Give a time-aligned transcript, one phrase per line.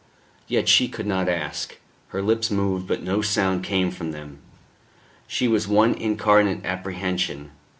[0.47, 1.77] Yet she could not ask.
[2.07, 4.39] Her lips moved; but no sound came from them.
[5.27, 7.51] She was one incarnate apprehension.